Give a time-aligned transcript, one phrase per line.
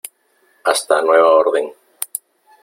[0.63, 1.71] hasta nueva orden.